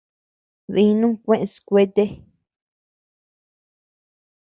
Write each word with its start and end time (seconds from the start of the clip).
Dinuu 0.73 1.13
kuʼes 1.23 1.53
kuete. 1.67 2.03